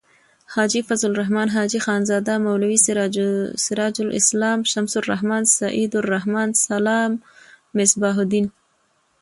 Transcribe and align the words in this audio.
حاجی 0.53 0.81
فضل 0.87 1.07
الرحمن. 1.11 1.47
حاجی 1.55 1.79
خانزاده. 1.85 2.33
مولوی 2.43 2.77
سراج 3.65 3.97
السلام. 4.21 4.59
شمس 4.71 4.93
الرحمن. 4.97 5.43
سعیدالرحمن.سلام.مصباح 5.57 8.15
الدین 8.23 8.47